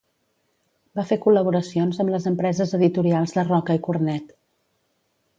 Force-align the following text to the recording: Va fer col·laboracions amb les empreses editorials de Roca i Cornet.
Va 0.99 1.03
fer 1.09 1.17
col·laboracions 1.25 1.99
amb 2.03 2.13
les 2.13 2.25
empreses 2.31 2.73
editorials 2.77 3.35
de 3.35 3.43
Roca 3.49 3.77
i 3.81 3.83
Cornet. 3.89 4.33